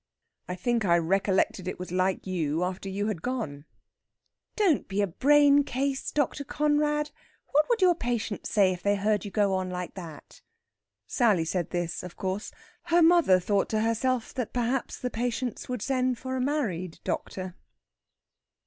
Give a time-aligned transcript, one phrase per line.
[0.47, 3.65] "I think I recollected it was like you after you had gone."
[4.55, 6.43] "Don't be a brain case, Dr.
[6.43, 7.11] Conrad.
[7.51, 10.41] What would your patients say if they heard you go on like that?"
[11.05, 12.51] Sally said this, of course.
[12.85, 17.53] Her mother thought to herself that perhaps the patients would send for a married doctor.